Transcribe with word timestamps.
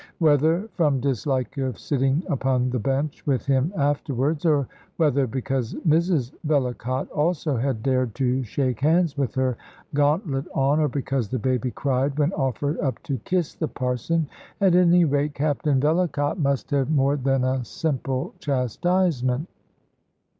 Whether 0.17 0.67
from 0.73 0.99
dislike 0.99 1.59
of 1.59 1.77
sitting 1.77 2.23
upon 2.27 2.71
the 2.71 2.79
bench 2.79 3.23
with 3.27 3.45
him 3.45 3.71
afterwards, 3.77 4.47
or 4.47 4.67
whether 4.97 5.27
because 5.27 5.75
Mrs 5.87 6.31
Vellacott 6.43 7.07
also 7.11 7.55
had 7.55 7.83
dared 7.83 8.15
to 8.15 8.41
shake 8.41 8.79
hands 8.79 9.15
with 9.15 9.35
her 9.35 9.57
gauntlet 9.93 10.45
on, 10.55 10.79
or 10.79 10.87
because 10.87 11.29
the 11.29 11.37
baby 11.37 11.69
cried 11.69 12.17
when 12.17 12.33
offered 12.33 12.79
up 12.79 13.03
to 13.03 13.17
kiss 13.25 13.53
the 13.53 13.67
Parson 13.67 14.27
at 14.59 14.73
any 14.73 15.05
rate, 15.05 15.35
Captain 15.35 15.79
Vellacott 15.79 16.39
must 16.39 16.71
have 16.71 16.89
more 16.89 17.15
than 17.15 17.43
a 17.43 17.63
simple 17.63 18.33
chastisement. 18.39 19.47